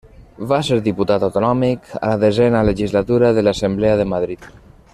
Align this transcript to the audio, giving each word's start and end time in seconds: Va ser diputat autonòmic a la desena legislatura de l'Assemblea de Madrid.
Va 0.51 0.57
ser 0.67 0.77
diputat 0.85 1.25
autonòmic 1.27 1.91
a 1.99 2.01
la 2.13 2.17
desena 2.23 2.63
legislatura 2.71 3.31
de 3.39 3.45
l'Assemblea 3.49 4.01
de 4.01 4.09
Madrid. 4.17 4.49